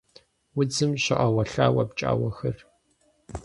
[0.59, 2.57] Удзым щоӀэуэлъауэ пкӀауэхэр.